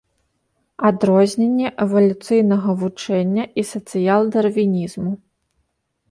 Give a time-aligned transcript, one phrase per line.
[0.89, 5.13] Адрозненне эвалюцыйнага вучэння і сацыял-дарвінізму.